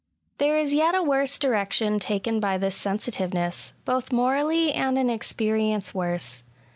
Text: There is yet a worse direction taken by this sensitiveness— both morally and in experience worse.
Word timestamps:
There 0.39 0.57
is 0.57 0.73
yet 0.73 0.95
a 0.95 1.03
worse 1.03 1.37
direction 1.37 1.99
taken 1.99 2.39
by 2.39 2.57
this 2.57 2.75
sensitiveness— 2.75 3.73
both 3.85 4.11
morally 4.11 4.73
and 4.73 4.97
in 4.97 5.11
experience 5.11 5.93
worse. 5.93 6.41